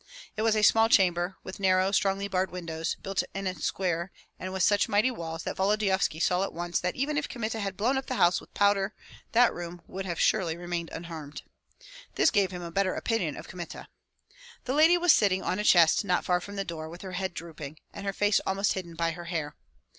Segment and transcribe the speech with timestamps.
[0.35, 4.51] It was a small chamber, with narrow, strongly barred windows, built in a square and
[4.51, 7.99] with such mighty walls, that Volodyovski saw at once that even if Kmita had blown
[7.99, 8.95] up the house with powder
[9.33, 11.43] that room would have surely remained unharmed.
[12.15, 13.89] This gave him a better opinion of Kmita.
[14.65, 17.35] The lady was sitting on a chest not far from the door, with her head
[17.35, 19.55] drooping, and her face almost hidden by her hair.